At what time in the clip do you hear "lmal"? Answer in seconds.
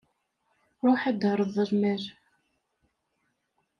1.69-2.03